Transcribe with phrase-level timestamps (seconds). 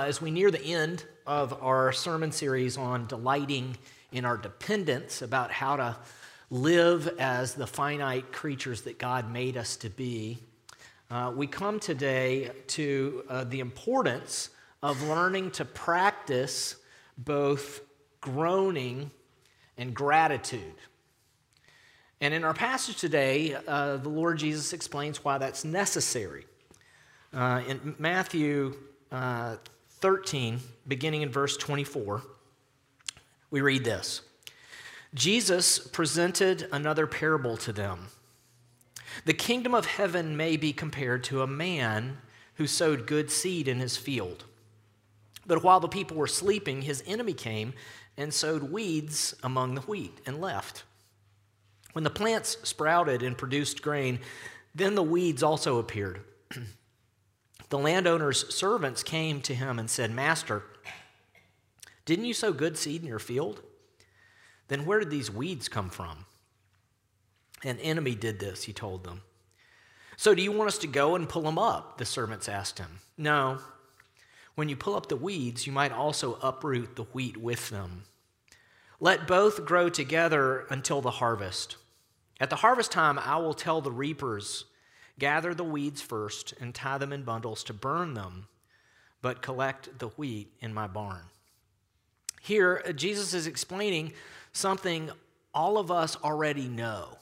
[0.00, 3.76] As we near the end of our sermon series on delighting
[4.12, 5.96] in our dependence, about how to
[6.50, 10.38] live as the finite creatures that God made us to be,
[11.10, 14.50] uh, we come today to uh, the importance
[14.84, 16.76] of learning to practice
[17.16, 17.80] both
[18.20, 19.10] groaning
[19.78, 20.76] and gratitude.
[22.20, 26.46] And in our passage today, uh, the Lord Jesus explains why that's necessary.
[27.34, 28.76] Uh, in Matthew
[29.10, 29.56] uh,
[30.00, 32.22] 13, beginning in verse 24,
[33.50, 34.22] we read this
[35.14, 38.08] Jesus presented another parable to them.
[39.24, 42.18] The kingdom of heaven may be compared to a man
[42.54, 44.44] who sowed good seed in his field.
[45.46, 47.72] But while the people were sleeping, his enemy came
[48.16, 50.84] and sowed weeds among the wheat and left.
[51.92, 54.20] When the plants sprouted and produced grain,
[54.74, 56.20] then the weeds also appeared.
[57.68, 60.62] The landowner's servants came to him and said, Master,
[62.04, 63.62] didn't you sow good seed in your field?
[64.68, 66.24] Then where did these weeds come from?
[67.64, 69.22] An enemy did this, he told them.
[70.16, 71.98] So do you want us to go and pull them up?
[71.98, 73.00] The servants asked him.
[73.16, 73.58] No.
[74.54, 78.04] When you pull up the weeds, you might also uproot the wheat with them.
[79.00, 81.76] Let both grow together until the harvest.
[82.40, 84.64] At the harvest time, I will tell the reapers,
[85.18, 88.46] Gather the weeds first and tie them in bundles to burn them,
[89.20, 91.22] but collect the wheat in my barn.
[92.40, 94.12] Here, uh, Jesus is explaining
[94.52, 95.10] something
[95.52, 97.18] all of us already know.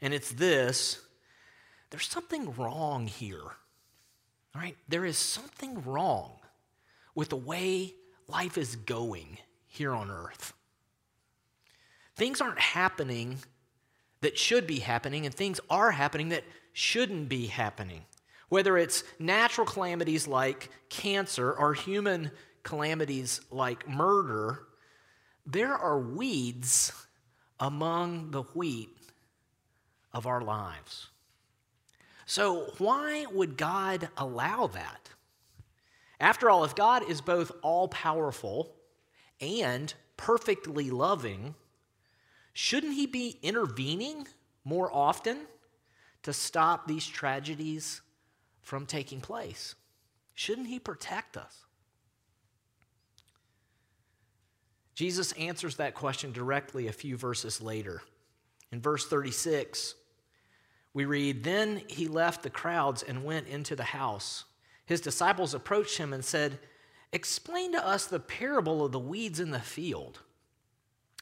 [0.00, 1.00] And it's this
[1.90, 3.42] there's something wrong here.
[4.54, 4.76] All right?
[4.88, 6.32] There is something wrong
[7.14, 7.94] with the way
[8.28, 10.54] life is going here on earth.
[12.16, 13.38] Things aren't happening
[14.20, 18.04] that should be happening, and things are happening that shouldn't be happening.
[18.48, 22.30] Whether it's natural calamities like cancer or human
[22.62, 24.66] calamities like murder,
[25.46, 26.92] there are weeds
[27.58, 28.90] among the wheat
[30.12, 31.08] of our lives.
[32.26, 35.10] So, why would God allow that?
[36.20, 38.74] After all, if God is both all powerful
[39.40, 41.54] and perfectly loving,
[42.52, 44.28] shouldn't He be intervening
[44.64, 45.38] more often
[46.22, 48.00] to stop these tragedies
[48.60, 49.74] from taking place?
[50.34, 51.64] Shouldn't He protect us?
[54.94, 58.02] Jesus answers that question directly a few verses later.
[58.70, 59.94] In verse 36,
[60.94, 64.44] we read Then he left the crowds and went into the house.
[64.84, 66.58] His disciples approached him and said,
[67.12, 70.20] Explain to us the parable of the weeds in the field.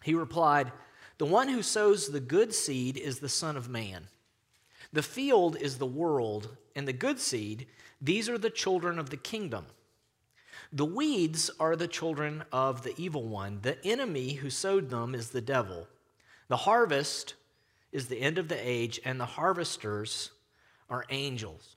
[0.03, 0.73] He replied,
[1.19, 4.09] The one who sows the good seed is the Son of Man.
[4.93, 7.67] The field is the world, and the good seed,
[8.01, 9.67] these are the children of the kingdom.
[10.73, 13.61] The weeds are the children of the evil one.
[13.63, 15.89] The enemy who sowed them is the devil.
[16.49, 17.35] The harvest
[17.93, 20.31] is the end of the age, and the harvesters
[20.89, 21.77] are angels.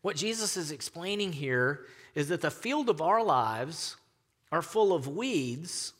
[0.00, 3.96] What Jesus is explaining here is that the field of our lives
[4.52, 5.92] are full of weeds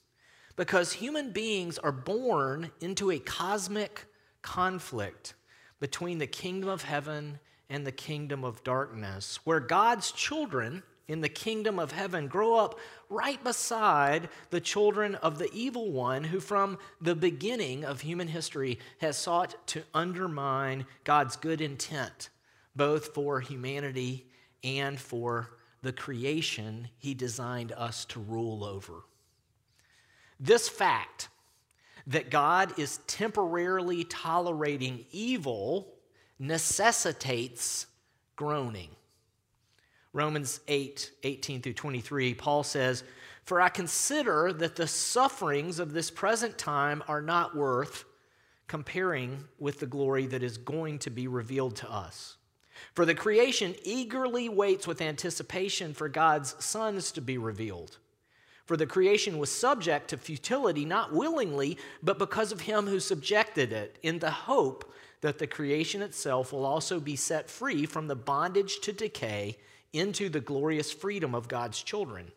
[0.56, 4.06] because human beings are born into a cosmic
[4.42, 5.34] conflict
[5.80, 11.28] between the kingdom of heaven and the kingdom of darkness, where God's children in the
[11.28, 12.78] kingdom of heaven grow up
[13.10, 18.78] right beside the children of the evil one who, from the beginning of human history,
[19.00, 22.30] has sought to undermine God's good intent,
[22.74, 24.26] both for humanity
[24.62, 25.50] and for
[25.82, 29.04] the creation he designed us to rule over.
[30.40, 31.28] This fact
[32.06, 35.94] that God is temporarily tolerating evil
[36.38, 37.86] necessitates
[38.36, 38.90] groaning.
[40.12, 43.04] Romans 8 18 through 23, Paul says,
[43.44, 48.04] For I consider that the sufferings of this present time are not worth
[48.66, 52.36] comparing with the glory that is going to be revealed to us.
[52.94, 57.98] For the creation eagerly waits with anticipation for God's sons to be revealed.
[58.64, 63.72] For the creation was subject to futility, not willingly, but because of him who subjected
[63.72, 64.90] it, in the hope
[65.20, 69.56] that the creation itself will also be set free from the bondage to decay
[69.92, 72.32] into the glorious freedom of God's children.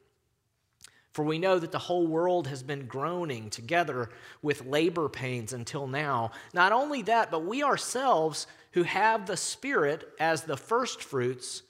[1.14, 4.10] For we know that the whole world has been groaning together
[4.42, 6.32] with labor pains until now.
[6.54, 11.64] Not only that, but we ourselves who have the Spirit as the first fruits,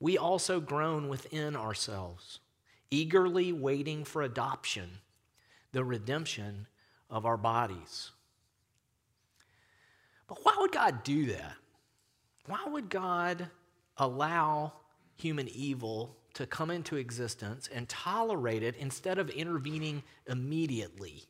[0.00, 2.40] we also groan within ourselves
[2.90, 4.88] eagerly waiting for adoption,
[5.72, 6.66] the redemption
[7.10, 8.10] of our bodies.
[10.26, 11.54] But why would God do that?
[12.46, 13.48] Why would God
[13.96, 14.72] allow
[15.16, 21.24] human evil to come into existence and tolerate it instead of intervening immediately?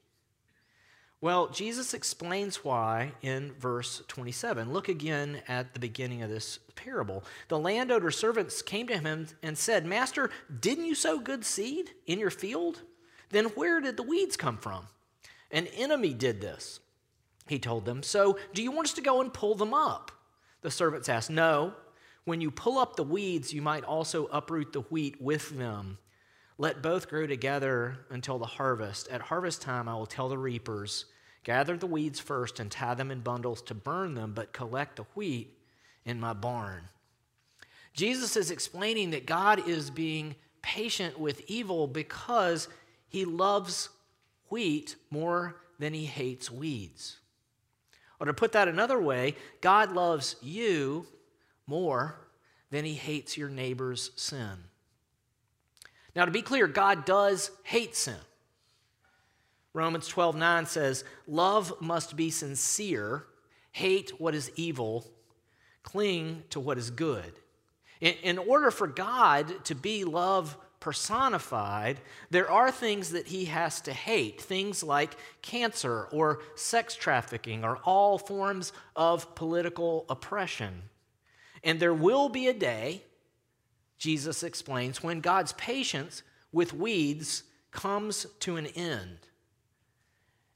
[1.20, 4.73] Well, Jesus explains why in verse 27.
[4.73, 7.25] Look again at the beginning of this parable.
[7.49, 10.31] The landowner's servants came to him and said, Master,
[10.61, 12.82] didn't you sow good seed in your field?
[13.31, 14.87] Then where did the weeds come from?
[15.50, 16.79] An enemy did this,
[17.49, 18.03] he told them.
[18.05, 20.12] So do you want us to go and pull them up?
[20.62, 21.75] The servants asked, No.
[22.25, 25.97] When you pull up the weeds, you might also uproot the wheat with them.
[26.58, 29.08] Let both grow together until the harvest.
[29.08, 31.06] At harvest time, I will tell the reapers,
[31.44, 35.06] Gather the weeds first and tie them in bundles to burn them, but collect the
[35.14, 35.56] wheat
[36.05, 36.88] in my barn.
[37.94, 42.69] Jesus is explaining that God is being patient with evil because
[43.08, 43.88] he loves
[44.50, 47.19] wheat more than he hates weeds.
[48.20, 51.06] Or to put that another way, God loves you
[51.66, 52.19] more
[52.70, 54.58] than he hates your neighbor's sin.
[56.19, 58.17] Now, to be clear, God does hate sin.
[59.73, 63.25] Romans 12 9 says, Love must be sincere,
[63.70, 65.06] hate what is evil,
[65.85, 67.35] cling to what is good.
[68.00, 72.00] In, in order for God to be love personified,
[72.31, 77.76] there are things that he has to hate, things like cancer or sex trafficking or
[77.85, 80.82] all forms of political oppression.
[81.62, 83.05] And there will be a day,
[83.99, 86.23] Jesus explains, when God's patience
[86.53, 89.19] with weeds comes to an end.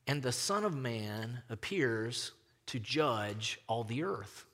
[0.07, 2.33] And the Son of Man appears
[2.67, 4.47] to judge all the earth,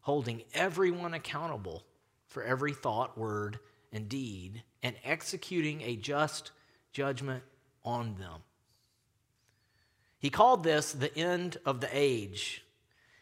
[0.00, 1.84] holding everyone accountable
[2.28, 3.58] for every thought, word,
[3.92, 6.50] and deed, and executing a just
[6.92, 7.42] judgment
[7.84, 8.42] on them.
[10.18, 12.64] He called this the end of the age.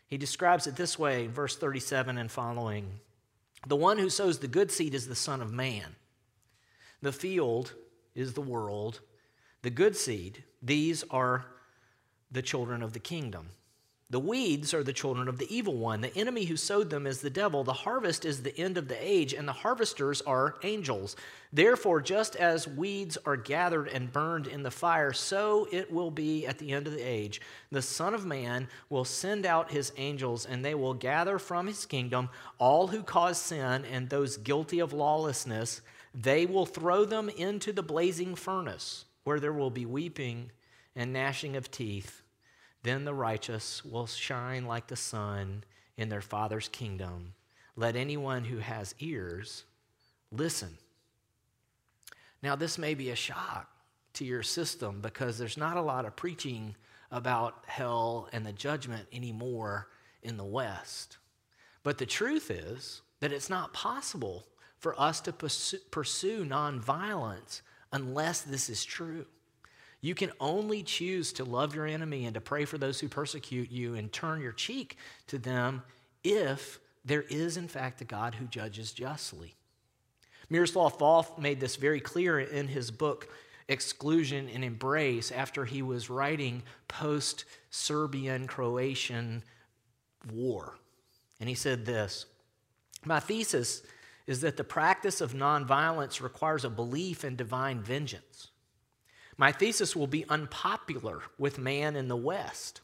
[0.07, 3.01] He describes it this way in verse 37 and following
[3.67, 5.97] The one who sows the good seed is the Son of Man.
[7.03, 7.75] The field
[8.15, 9.01] is the world.
[9.63, 11.47] The good seed, these are
[12.31, 13.51] the children of the kingdom.
[14.11, 16.03] The weeds are the children of the evil one.
[16.03, 17.65] The enemy who sowed them is the devil.
[17.65, 21.17] The harvest is the end of the age, and the harvesters are angels.
[21.53, 26.47] Therefore, just as weeds are gathered and burned in the fire, so it will be
[26.47, 27.41] at the end of the age.
[27.71, 31.87] The Son of Man will send out his angels, and they will gather from his
[31.87, 32.29] kingdom
[32.59, 35.81] all who cause sin and those guilty of lawlessness.
[36.15, 40.51] They will throw them into the blazing furnace, where there will be weeping
[40.95, 42.21] and gnashing of teeth.
[42.85, 45.65] Then the righteous will shine like the sun
[45.97, 47.33] in their Father's kingdom.
[47.77, 49.65] Let anyone who has ears
[50.31, 50.77] listen.
[52.43, 53.71] Now, this may be a shock
[54.13, 56.77] to your system because there's not a lot of preaching
[57.11, 59.89] about hell and the judgment anymore
[60.23, 61.17] in the West.
[61.85, 64.47] But the truth is that it's not possible
[64.79, 69.25] for us to pursue nonviolence unless this is true.
[70.05, 73.71] You can only choose to love your enemy and to pray for those who persecute
[73.71, 74.99] you and turn your cheek
[75.29, 75.83] to them
[76.23, 79.55] if there is, in fact, a God who judges justly.
[80.51, 83.31] Miroslav Volf made this very clear in his book,
[83.67, 89.43] Exclusion and Embrace, after he was writing post Serbian Croatian
[90.35, 90.77] war.
[91.41, 92.27] And he said this
[93.07, 93.83] My thesis
[94.27, 98.51] is that the practice of nonviolence requires a belief in divine vengeance.
[99.37, 102.81] My thesis will be unpopular with man in the West.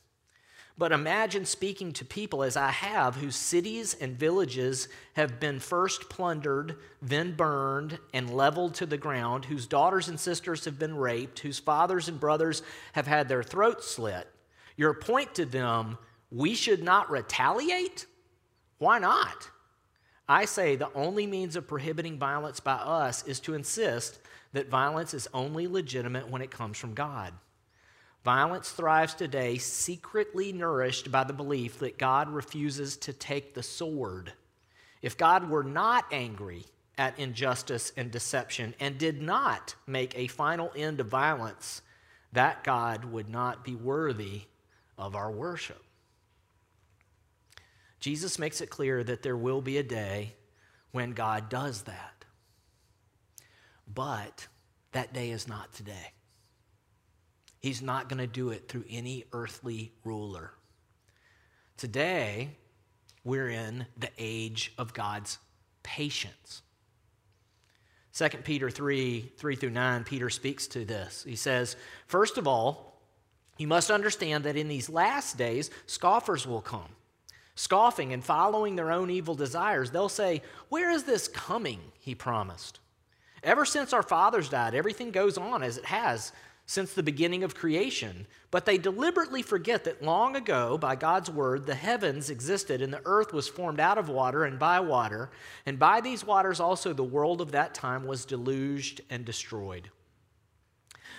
[0.79, 6.09] But imagine speaking to people as I have, whose cities and villages have been first
[6.09, 11.41] plundered, then burned, and leveled to the ground, whose daughters and sisters have been raped,
[11.41, 12.63] whose fathers and brothers
[12.95, 14.27] have had their throats slit.
[14.77, 15.99] Your point to them,
[16.31, 18.07] we should not retaliate?
[18.79, 19.51] Why not?
[20.27, 24.21] I say the only means of prohibiting violence by us is to insist
[24.53, 27.33] that violence is only legitimate when it comes from God.
[28.25, 34.33] Violence thrives today, secretly nourished by the belief that God refuses to take the sword.
[35.01, 36.65] If God were not angry
[36.99, 41.81] at injustice and deception and did not make a final end of violence,
[42.33, 44.43] that God would not be worthy
[44.99, 45.83] of our worship.
[48.01, 50.35] Jesus makes it clear that there will be a day
[50.93, 52.20] when God does that.
[53.93, 54.47] But
[54.93, 56.13] that day is not today.
[57.61, 60.53] He's not going to do it through any earthly ruler.
[61.77, 62.57] Today,
[63.25, 65.39] we're in the age of God's
[65.83, 66.63] patience.
[68.15, 71.25] 2 Peter 3 3 through 9, Peter speaks to this.
[71.25, 73.01] He says, First of all,
[73.57, 76.89] you must understand that in these last days, scoffers will come,
[77.55, 79.91] scoffing and following their own evil desires.
[79.91, 81.81] They'll say, Where is this coming?
[81.99, 82.81] He promised.
[83.43, 86.33] Ever since our fathers died, everything goes on as it has
[86.67, 88.27] since the beginning of creation.
[88.51, 93.03] But they deliberately forget that long ago, by God's word, the heavens existed and the
[93.05, 95.31] earth was formed out of water and by water.
[95.67, 99.91] And by these waters also the world of that time was deluged and destroyed.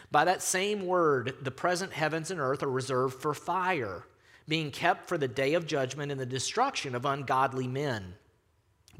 [0.09, 4.05] By that same word, the present heavens and earth are reserved for fire,
[4.47, 8.15] being kept for the day of judgment and the destruction of ungodly men.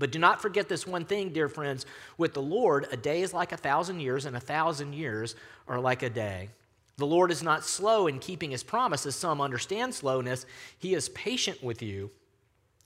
[0.02, 1.86] But do not forget this one thing, dear friends.
[2.18, 5.36] With the Lord, a day is like a thousand years, and a thousand years
[5.68, 6.50] are like a day.
[6.98, 9.16] The Lord is not slow in keeping his promises.
[9.16, 10.48] Some understand slowness.
[10.80, 12.10] He is patient with you,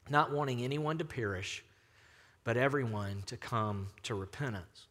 [0.09, 1.63] not wanting anyone to perish,
[2.43, 4.87] but everyone to come to repentance.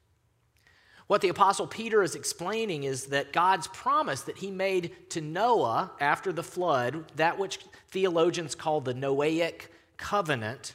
[1.09, 5.91] What the Apostle Peter is explaining is that God's promise that he made to Noah
[6.01, 7.59] after the flood, that which
[7.91, 9.67] theologians call the Noahic
[9.99, 10.73] covenant,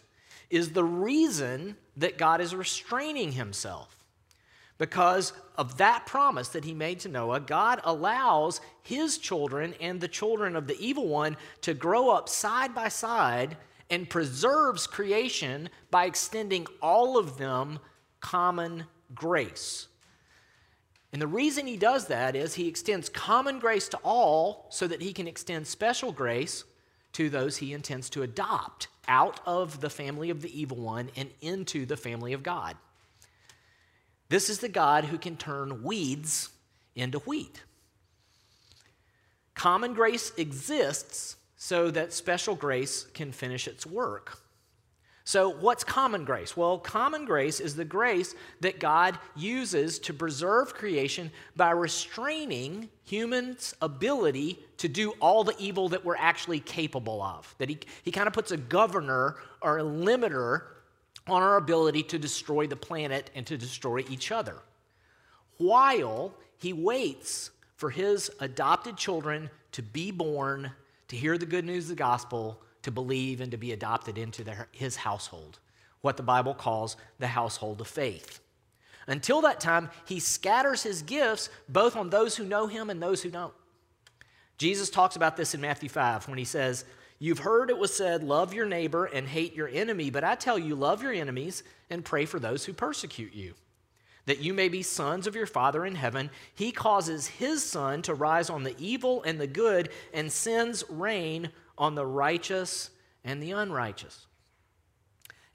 [0.49, 3.95] is the reason that God is restraining himself.
[4.77, 10.07] Because of that promise that he made to Noah, God allows his children and the
[10.07, 13.57] children of the evil one to grow up side by side
[13.89, 17.79] and preserves creation by extending all of them
[18.21, 19.87] common grace.
[21.11, 25.01] And the reason he does that is he extends common grace to all so that
[25.01, 26.63] he can extend special grace
[27.13, 31.29] to those he intends to adopt out of the family of the evil one and
[31.41, 32.77] into the family of God.
[34.29, 36.49] This is the God who can turn weeds
[36.95, 37.63] into wheat.
[39.55, 44.39] Common grace exists so that special grace can finish its work.
[45.29, 46.57] So, what's common grace?
[46.57, 53.75] Well, common grace is the grace that God uses to preserve creation by restraining humans'
[53.79, 57.53] ability to do all the evil that we're actually capable of.
[57.59, 60.63] That He, he kind of puts a governor or a limiter
[61.27, 64.55] on our ability to destroy the planet and to destroy each other.
[65.57, 70.71] While He waits for His adopted children to be born,
[71.09, 74.43] to hear the good news of the gospel to believe and to be adopted into
[74.43, 75.59] their, his household,
[76.01, 78.39] what the Bible calls the household of faith.
[79.07, 83.23] Until that time, he scatters his gifts both on those who know him and those
[83.23, 83.53] who don't.
[84.59, 86.85] Jesus talks about this in Matthew 5 when he says,
[87.17, 90.59] You've heard it was said, Love your neighbor and hate your enemy, but I tell
[90.59, 93.55] you, love your enemies and pray for those who persecute you,
[94.25, 96.29] that you may be sons of your Father in heaven.
[96.53, 101.49] He causes his sun to rise on the evil and the good and sends rain
[101.79, 102.91] on the righteous
[103.23, 104.27] and the unrighteous.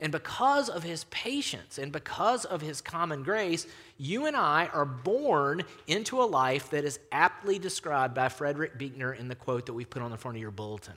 [0.00, 3.66] And because of his patience and because of his common grace,
[3.96, 9.12] you and I are born into a life that is aptly described by Frederick Buechner
[9.12, 10.94] in the quote that we've put on the front of your bulletin.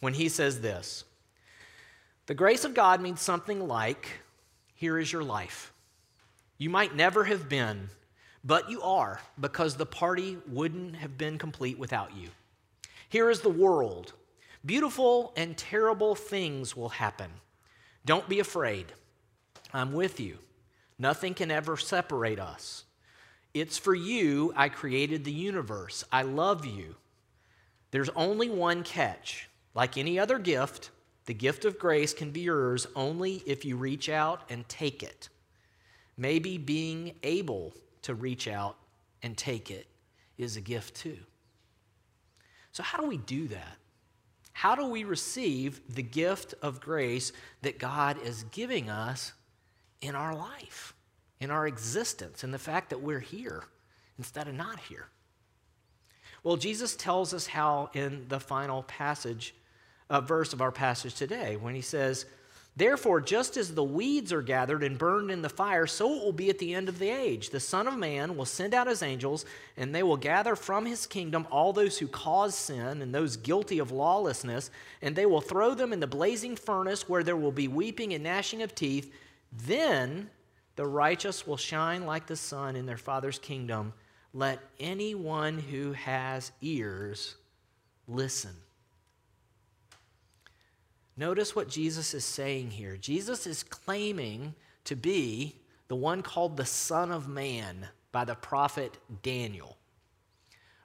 [0.00, 1.04] When he says this
[2.26, 4.08] The grace of God means something like,
[4.74, 5.72] Here is your life.
[6.58, 7.90] You might never have been,
[8.42, 12.30] but you are, because the party wouldn't have been complete without you.
[13.08, 14.14] Here is the world
[14.66, 17.30] Beautiful and terrible things will happen.
[18.04, 18.86] Don't be afraid.
[19.72, 20.38] I'm with you.
[20.98, 22.84] Nothing can ever separate us.
[23.54, 26.02] It's for you I created the universe.
[26.10, 26.96] I love you.
[27.92, 29.48] There's only one catch.
[29.72, 30.90] Like any other gift,
[31.26, 35.28] the gift of grace can be yours only if you reach out and take it.
[36.16, 38.76] Maybe being able to reach out
[39.22, 39.86] and take it
[40.38, 41.18] is a gift too.
[42.72, 43.78] So, how do we do that?
[44.56, 49.34] How do we receive the gift of grace that God is giving us
[50.00, 50.94] in our life,
[51.40, 53.64] in our existence, in the fact that we're here
[54.16, 55.08] instead of not here?
[56.42, 59.54] Well, Jesus tells us how in the final passage,
[60.08, 62.24] uh, verse of our passage today, when he says,
[62.78, 66.32] Therefore, just as the weeds are gathered and burned in the fire, so it will
[66.32, 67.48] be at the end of the age.
[67.48, 69.46] The Son of Man will send out his angels,
[69.78, 73.78] and they will gather from his kingdom all those who cause sin and those guilty
[73.78, 77.66] of lawlessness, and they will throw them in the blazing furnace where there will be
[77.66, 79.10] weeping and gnashing of teeth.
[79.50, 80.28] Then
[80.76, 83.94] the righteous will shine like the sun in their Father's kingdom.
[84.34, 87.36] Let anyone who has ears
[88.06, 88.54] listen.
[91.16, 92.96] Notice what Jesus is saying here.
[92.96, 94.54] Jesus is claiming
[94.84, 95.56] to be
[95.88, 99.78] the one called the Son of Man by the prophet Daniel.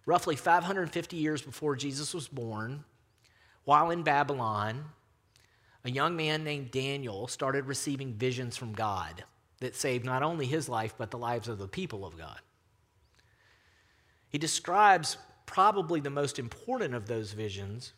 [0.05, 2.83] Roughly 550 years before Jesus was born,
[3.65, 4.85] while in Babylon,
[5.83, 9.23] a young man named Daniel started receiving visions from God
[9.59, 12.39] that saved not only his life, but the lives of the people of God.
[14.29, 17.93] He describes probably the most important of those visions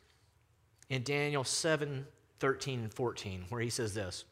[0.89, 2.05] in Daniel 7
[2.43, 4.25] 13 and 14, where he says this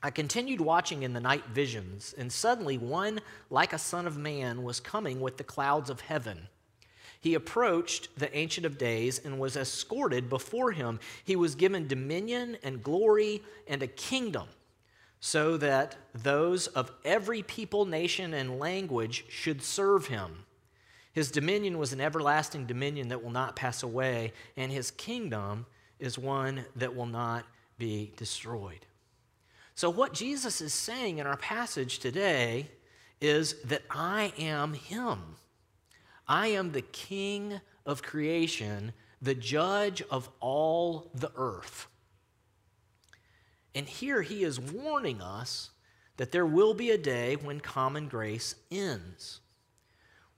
[0.00, 3.18] I continued watching in the night visions, and suddenly one,
[3.50, 6.46] like a son of man, was coming with the clouds of heaven.
[7.20, 11.00] He approached the Ancient of Days and was escorted before him.
[11.24, 14.46] He was given dominion and glory and a kingdom,
[15.18, 20.44] so that those of every people, nation, and language should serve him.
[21.12, 25.66] His dominion was an everlasting dominion that will not pass away, and his kingdom
[26.02, 27.44] is one that will not
[27.78, 28.84] be destroyed.
[29.76, 32.68] So, what Jesus is saying in our passage today
[33.20, 35.36] is that I am Him.
[36.26, 38.92] I am the King of creation,
[39.22, 41.86] the judge of all the earth.
[43.74, 45.70] And here He is warning us
[46.16, 49.41] that there will be a day when common grace ends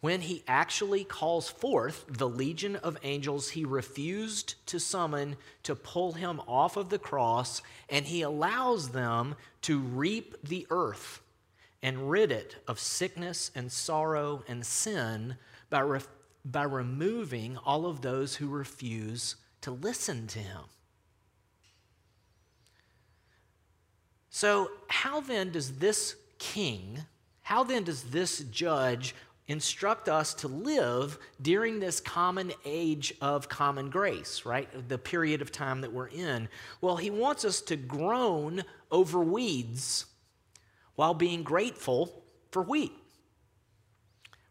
[0.05, 6.13] when he actually calls forth the legion of angels he refused to summon to pull
[6.13, 11.23] him off of the cross, and he allows them to reap the earth
[11.83, 15.37] and rid it of sickness and sorrow and sin
[15.71, 16.01] by, re-
[16.45, 20.65] by removing all of those who refuse to listen to him.
[24.29, 26.99] So, how then does this king,
[27.41, 29.15] how then does this judge
[29.47, 34.69] instruct us to live during this common age of common grace, right?
[34.89, 36.49] The period of time that we're in.
[36.81, 40.07] Well, he wants us to groan over weeds
[40.95, 42.93] while being grateful for wheat.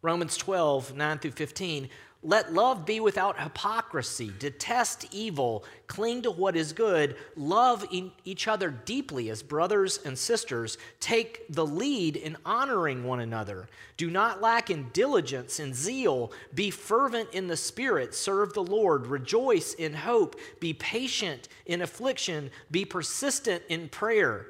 [0.01, 1.89] Romans 12, 9 through 15.
[2.25, 4.31] Let love be without hypocrisy.
[4.39, 5.65] Detest evil.
[5.87, 7.17] Cling to what is good.
[7.35, 7.85] Love
[8.23, 10.77] each other deeply as brothers and sisters.
[11.01, 13.67] Take the lead in honoring one another.
[13.97, 16.31] Do not lack in diligence and zeal.
[16.53, 18.15] Be fervent in the Spirit.
[18.15, 19.07] Serve the Lord.
[19.07, 20.37] Rejoice in hope.
[20.61, 22.51] Be patient in affliction.
[22.71, 24.47] Be persistent in prayer.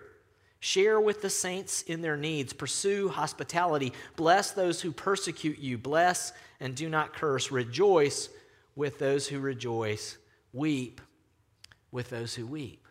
[0.63, 2.53] Share with the saints in their needs.
[2.53, 3.91] Pursue hospitality.
[4.15, 5.77] Bless those who persecute you.
[5.77, 7.51] Bless and do not curse.
[7.51, 8.29] Rejoice
[8.73, 10.17] with those who rejoice.
[10.54, 11.02] Weep
[11.91, 12.88] with those who weep.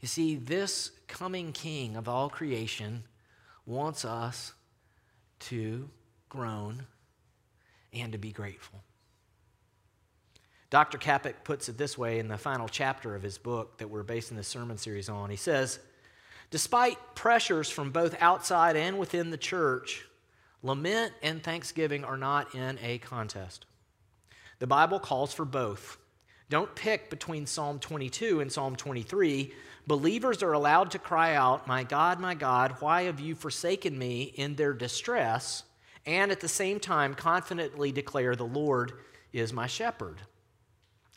[0.00, 3.04] You see, this coming king of all creation
[3.64, 4.52] wants us
[5.38, 5.88] to
[6.28, 6.84] groan
[7.94, 8.82] and to be grateful.
[10.68, 10.98] Dr.
[10.98, 14.36] Kapic puts it this way in the final chapter of his book that we're basing
[14.36, 15.30] this sermon series on.
[15.30, 15.78] He says,
[16.50, 20.06] Despite pressures from both outside and within the church,
[20.62, 23.66] lament and thanksgiving are not in a contest.
[24.58, 25.98] The Bible calls for both.
[26.50, 29.52] Don't pick between Psalm 22 and Psalm 23.
[29.86, 34.22] Believers are allowed to cry out, My God, my God, why have you forsaken me
[34.22, 35.64] in their distress?
[36.06, 38.94] And at the same time, confidently declare, The Lord
[39.32, 40.22] is my shepherd.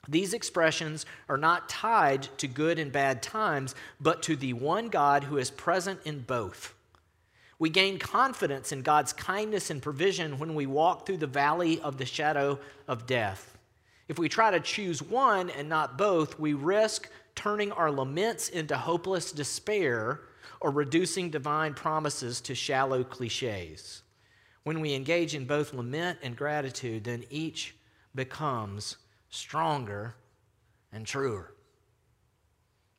[0.08, 5.26] These expressions are not tied to good and bad times, but to the one God
[5.26, 6.74] who is present in both.
[7.60, 11.98] We gain confidence in God's kindness and provision when we walk through the valley of
[11.98, 13.56] the shadow of death.
[14.08, 18.76] If we try to choose one and not both, we risk turning our laments into
[18.76, 20.22] hopeless despair
[20.60, 24.02] or reducing divine promises to shallow cliches.
[24.64, 27.76] When we engage in both lament and gratitude, then each
[28.16, 28.98] becomes
[29.32, 30.14] stronger,
[30.94, 31.54] and truer.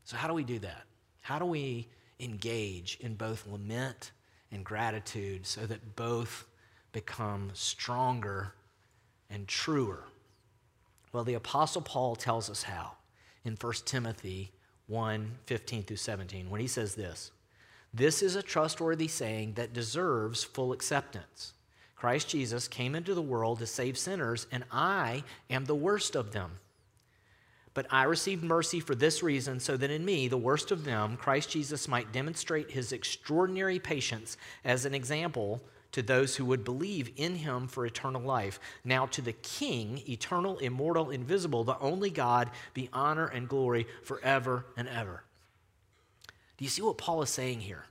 [0.05, 0.85] So, how do we do that?
[1.21, 4.11] How do we engage in both lament
[4.51, 6.47] and gratitude so that both
[6.91, 8.55] become stronger
[9.31, 10.05] and truer?
[11.13, 12.93] Well, the Apostle Paul tells us how
[13.45, 14.53] in 1 Timothy
[14.89, 17.31] 1 15 through 17 when he says this
[17.95, 21.53] This is a trustworthy saying that deserves full acceptance.
[22.03, 26.33] Christ Jesus came into the world to save sinners, and I am the worst of
[26.33, 26.59] them.
[27.75, 31.17] But I received mercy for this reason, so that in me, the worst of them,
[31.17, 35.63] Christ Jesus might demonstrate his extraordinary patience as an example
[35.93, 38.59] to those who would believe in him for eternal life.
[38.83, 44.67] Now, to the King, eternal, immortal, invisible, the only God, be honor and glory forever
[44.77, 45.23] and ever.
[46.57, 47.85] Do you see what Paul is saying here?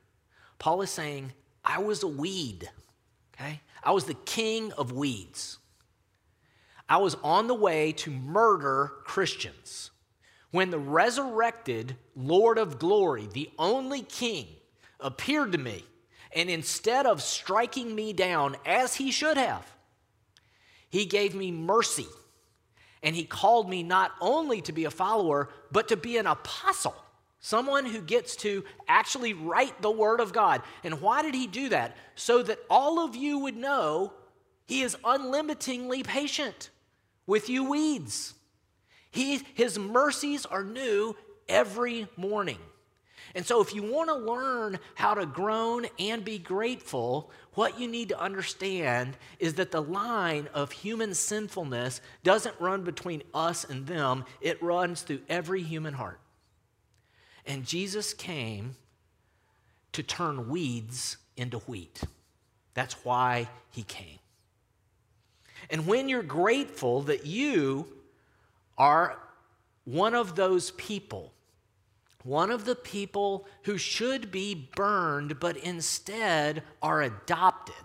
[0.60, 1.32] Paul is saying,
[1.64, 2.70] I was a weed,
[3.42, 3.62] okay?
[3.84, 5.58] I was the king of weeds.
[6.88, 9.92] I was on the way to murder Christians
[10.52, 14.48] when the resurrected Lord of glory, the only king,
[15.00, 15.86] appeared to me.
[16.36, 19.66] And instead of striking me down as he should have,
[20.90, 22.08] he gave me mercy.
[23.02, 26.96] And he called me not only to be a follower, but to be an apostle
[27.42, 30.62] someone who gets to actually write the Word of God.
[30.84, 31.98] And why did he do that?
[32.16, 34.14] So that all of you would know
[34.68, 36.70] he is unlimitingly patient
[37.28, 38.36] with you weeds.
[39.10, 41.18] He, his mercies are new
[41.50, 42.60] every morning.
[43.34, 47.88] And so, if you want to learn how to groan and be grateful, what you
[47.88, 53.88] need to understand is that the line of human sinfulness doesn't run between us and
[53.88, 56.20] them, it runs through every human heart.
[57.46, 58.76] And Jesus came
[59.94, 62.02] to turn weeds into wheat.
[62.74, 64.20] That's why he came.
[65.70, 67.88] And when you're grateful that you
[68.78, 69.18] are
[69.86, 71.34] one of those people,
[72.24, 77.76] one of the people who should be burned but instead are adopted,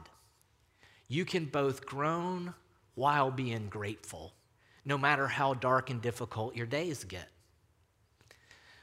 [1.08, 2.54] you can both groan
[2.94, 4.32] while being grateful,
[4.84, 7.28] no matter how dark and difficult your days get.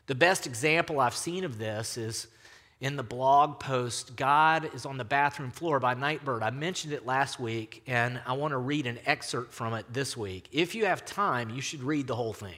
[0.07, 2.27] The best example I've seen of this is
[2.81, 6.43] in the blog post, God is on the bathroom floor by Nightbirde.
[6.43, 10.17] I mentioned it last week, and I want to read an excerpt from it this
[10.17, 10.49] week.
[10.51, 12.57] If you have time, you should read the whole thing.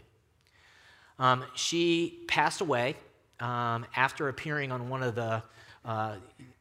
[1.20, 2.96] Um, she passed away
[3.40, 5.44] um, after appearing on one of the
[5.86, 6.16] uh,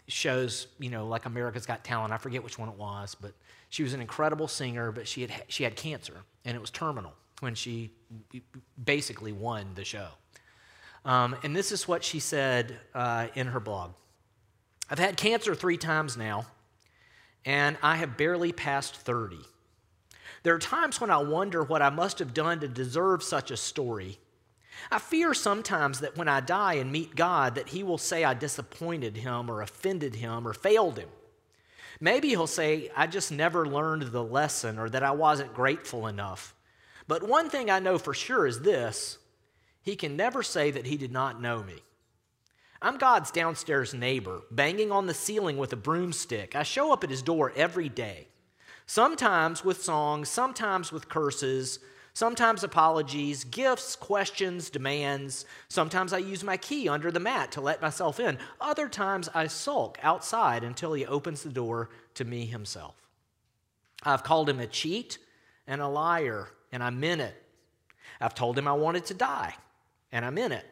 [0.08, 2.12] shows, you know, like America's Got Talent.
[2.12, 3.32] I forget which one it was, but
[3.70, 7.14] she was an incredible singer, but she had, she had cancer, and it was terminal
[7.40, 7.90] when she
[8.84, 10.08] basically won the show.
[11.04, 13.92] Um, and this is what she said uh, in her blog
[14.90, 16.46] I've had cancer three times now,
[17.44, 19.38] and I have barely passed 30.
[20.42, 23.56] There are times when I wonder what I must have done to deserve such a
[23.56, 24.18] story.
[24.90, 28.34] I fear sometimes that when I die and meet God that he will say I
[28.34, 31.08] disappointed him or offended him or failed him.
[32.00, 36.54] Maybe he'll say I just never learned the lesson or that I wasn't grateful enough.
[37.08, 39.18] But one thing I know for sure is this
[39.84, 41.76] he can never say that he did not know me.
[42.82, 46.56] I'm God's downstairs neighbor, banging on the ceiling with a broomstick.
[46.56, 48.28] I show up at his door every day,
[48.86, 51.78] sometimes with songs, sometimes with curses,
[52.12, 55.44] sometimes apologies, gifts, questions, demands.
[55.68, 58.38] Sometimes I use my key under the mat to let myself in.
[58.60, 62.96] Other times I sulk outside until he opens the door to me himself.
[64.02, 65.18] I've called him a cheat
[65.66, 67.42] and a liar, and I meant it.
[68.20, 69.54] I've told him I wanted to die,
[70.14, 70.64] and I'm in it.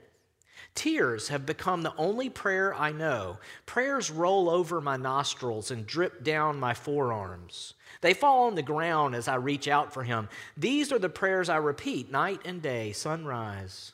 [0.74, 3.38] Tears have become the only prayer I know.
[3.66, 7.74] Prayers roll over my nostrils and drip down my forearms.
[8.00, 10.28] They fall on the ground as I reach out for him.
[10.57, 13.92] These are the prayers I repeat night and day, sunrise,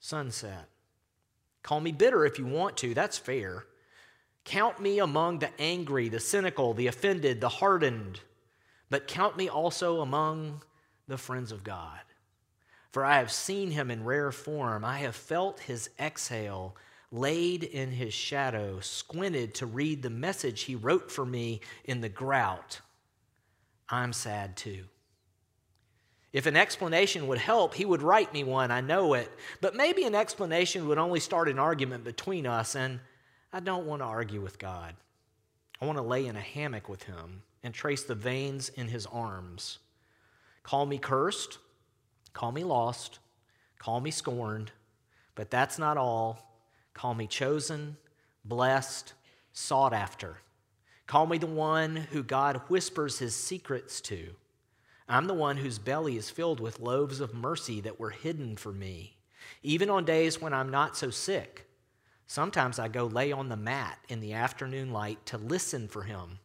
[0.00, 0.68] sunset.
[1.62, 3.66] Call me bitter if you want to, that's fair.
[4.44, 8.20] Count me among the angry, the cynical, the offended, the hardened,
[8.88, 10.62] but count me also among
[11.06, 12.00] the friends of God.
[12.96, 14.82] For I have seen him in rare form.
[14.82, 16.74] I have felt his exhale,
[17.12, 22.08] laid in his shadow, squinted to read the message he wrote for me in the
[22.08, 22.80] grout.
[23.90, 24.84] I'm sad too.
[26.32, 29.30] If an explanation would help, he would write me one, I know it.
[29.60, 33.00] But maybe an explanation would only start an argument between us, and
[33.52, 34.94] I don't want to argue with God.
[35.82, 39.04] I want to lay in a hammock with him and trace the veins in his
[39.04, 39.80] arms.
[40.62, 41.58] Call me cursed,
[42.36, 43.18] Call me lost,
[43.78, 44.70] call me scorned,
[45.36, 46.60] but that's not all.
[46.92, 47.96] Call me chosen,
[48.44, 49.14] blessed,
[49.54, 50.36] sought after.
[51.06, 54.34] Call me the one who God whispers his secrets to.
[55.08, 58.70] I'm the one whose belly is filled with loaves of mercy that were hidden for
[58.70, 59.16] me.
[59.62, 61.66] Even on days when I'm not so sick,
[62.26, 66.40] sometimes I go lay on the mat in the afternoon light to listen for him.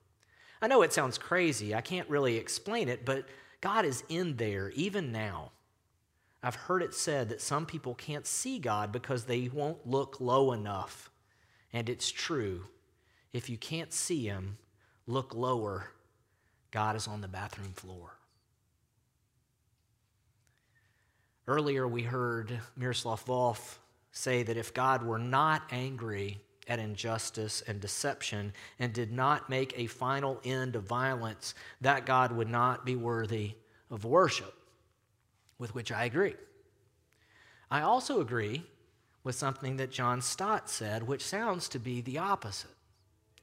[0.61, 1.75] I know it sounds crazy.
[1.75, 3.25] I can't really explain it, but
[3.59, 5.51] God is in there even now.
[6.43, 10.53] I've heard it said that some people can't see God because they won't look low
[10.53, 11.11] enough.
[11.71, 12.63] And it's true.
[13.31, 14.57] If you can't see Him,
[15.05, 15.91] look lower.
[16.71, 18.17] God is on the bathroom floor.
[21.47, 23.77] Earlier, we heard Miroslav Volf
[24.11, 29.73] say that if God were not angry at injustice and deception and did not make
[29.77, 33.55] a final end of violence, that God would not be worthy
[33.89, 34.60] of worship
[35.61, 36.33] with which I agree.
[37.69, 38.63] I also agree
[39.23, 42.71] with something that John Stott said, which sounds to be the opposite.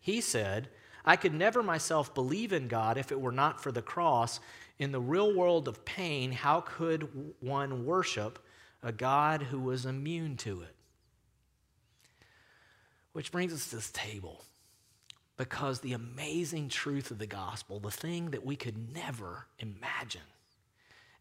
[0.00, 0.68] He said,
[1.04, 4.40] I could never myself believe in God if it were not for the cross.
[4.80, 8.44] In the real world of pain, how could one worship
[8.82, 10.74] a God who was immune to it?
[13.12, 14.44] Which brings us to this table.
[15.36, 20.20] Because the amazing truth of the gospel, the thing that we could never imagine,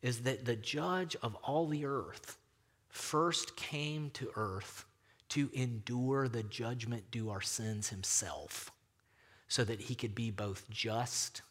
[0.01, 2.37] is that the judge of all the earth
[2.89, 4.85] first came to earth
[5.29, 8.71] to endure the judgment due our sins himself
[9.47, 11.41] so that he could be both just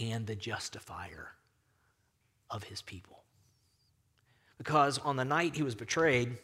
[0.00, 1.32] and the justifier
[2.50, 3.22] of his people.
[4.58, 6.36] Because on the night he was betrayed,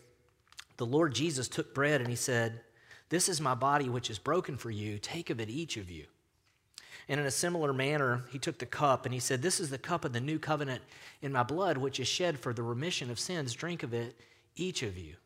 [0.77, 2.61] the Lord Jesus took bread and he said,
[3.09, 4.99] This is my body which is broken for you.
[4.99, 6.07] Take of it, each of you.
[7.09, 9.79] And in a similar manner, he took the cup and he said, This is the
[9.79, 10.83] cup of the new covenant
[11.21, 13.53] in my blood, which is shed for the remission of sins.
[13.53, 14.19] Drink of it,
[14.55, 15.17] each of you.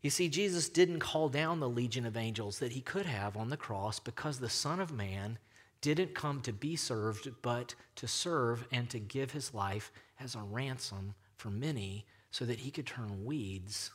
[0.00, 3.50] You see, Jesus didn't call down the legion of angels that he could have on
[3.50, 5.38] the cross because the Son of Man
[5.80, 10.40] didn't come to be served, but to serve and to give his life as a
[10.40, 13.90] ransom for many so that he could turn weeds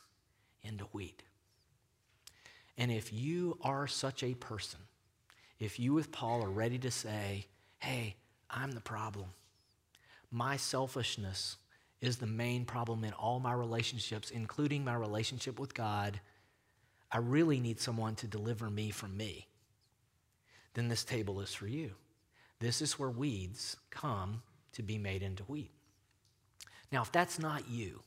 [0.62, 1.22] into wheat.
[2.76, 4.80] And if you are such a person,
[5.64, 7.46] if you with Paul are ready to say,
[7.78, 8.16] hey,
[8.50, 9.30] I'm the problem,
[10.30, 11.56] my selfishness
[12.00, 16.20] is the main problem in all my relationships, including my relationship with God,
[17.10, 19.46] I really need someone to deliver me from me,
[20.74, 21.92] then this table is for you.
[22.58, 25.70] This is where weeds come to be made into wheat.
[26.92, 28.02] Now, if that's not you,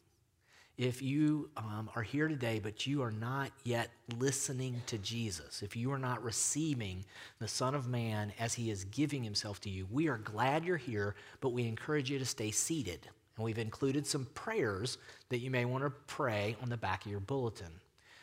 [0.78, 5.76] if you um, are here today, but you are not yet listening to Jesus, if
[5.76, 7.04] you are not receiving
[7.40, 10.78] the Son of Man as he is giving himself to you, we are glad you're
[10.78, 13.08] here, but we encourage you to stay seated.
[13.36, 14.98] And we've included some prayers
[15.30, 17.72] that you may want to pray on the back of your bulletin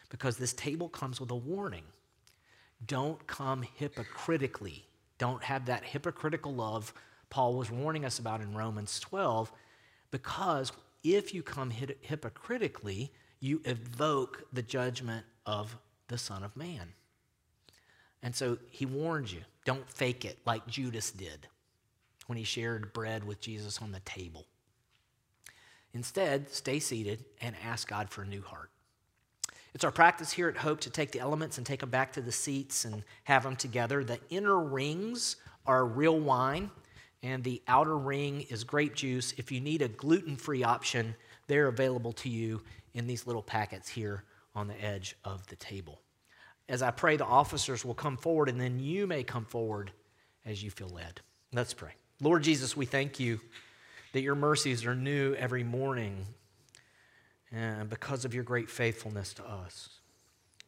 [0.08, 1.84] because this table comes with a warning.
[2.86, 4.84] Don't come hypocritically.
[5.18, 6.92] Don't have that hypocritical love
[7.34, 9.50] Paul was warning us about in Romans 12
[10.12, 10.70] because
[11.04, 15.76] if you come hypocritically, you evoke the judgment of
[16.08, 16.94] the Son of Man.
[18.22, 21.46] And so he warns you don't fake it like Judas did
[22.26, 24.46] when he shared bread with Jesus on the table.
[25.92, 28.70] Instead, stay seated and ask God for a new heart.
[29.74, 32.20] It's our practice here at Hope to take the elements and take them back to
[32.20, 34.04] the seats and have them together.
[34.04, 35.36] The inner rings
[35.66, 36.70] are real wine
[37.24, 39.32] and the outer ring is grape juice.
[39.38, 42.60] If you need a gluten free option, they're available to you
[42.92, 46.02] in these little packets here on the edge of the table.
[46.68, 49.90] As I pray, the officers will come forward, and then you may come forward
[50.44, 51.22] as you feel led.
[51.50, 51.92] Let's pray.
[52.20, 53.40] Lord Jesus, we thank you
[54.12, 56.26] that your mercies are new every morning
[57.50, 59.88] and because of your great faithfulness to us.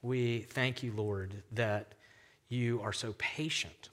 [0.01, 1.95] We thank you, Lord, that
[2.49, 3.90] you are so patient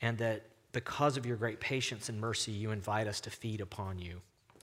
[0.00, 3.98] and that because of your great patience and mercy, you invite us to feed upon
[3.98, 4.20] you.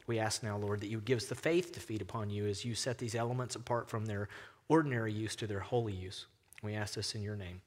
[0.07, 2.45] We ask now, Lord, that you would give us the faith to feed upon you
[2.45, 4.29] as you set these elements apart from their
[4.69, 6.27] ordinary use to their holy use.
[6.61, 7.61] We ask this in your name.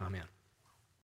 [0.00, 0.24] Amen.